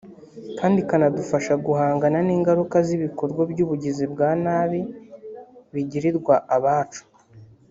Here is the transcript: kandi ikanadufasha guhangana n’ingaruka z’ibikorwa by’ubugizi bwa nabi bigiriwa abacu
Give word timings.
kandi 0.59 0.77
ikanadufasha 0.83 1.53
guhangana 1.65 2.17
n’ingaruka 2.27 2.77
z’ibikorwa 2.87 3.41
by’ubugizi 3.51 4.03
bwa 4.13 4.29
nabi 4.43 4.81
bigiriwa 5.73 6.35
abacu 6.57 7.03